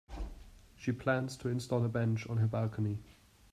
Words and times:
She 0.75 0.93
plans 0.93 1.37
to 1.37 1.49
install 1.49 1.85
a 1.85 1.87
bench 1.87 2.27
on 2.27 2.37
her 2.37 2.47
balcony. 2.47 3.03